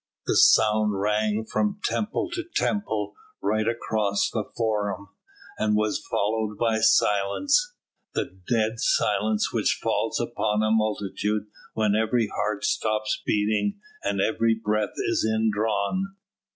[0.25, 5.09] The sound rang from temple to temple right across the Forum,
[5.59, 7.75] and was followed by silence
[8.15, 11.45] the dead silence which falls upon a multitude
[11.75, 16.15] when every heart stops beating and every breath is indrawn.